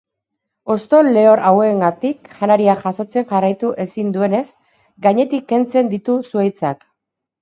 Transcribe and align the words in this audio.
Hosto 0.75 1.01
lehor 1.07 1.41
hauengatik 1.49 2.31
janaria 2.39 2.75
jasotzen 2.81 3.27
jarraitu 3.33 3.69
ezin 3.87 4.09
duenez, 4.19 4.43
gainetik 5.07 5.49
kentzen 5.53 5.93
ditu 5.97 6.17
zuhaitzak. 6.31 6.83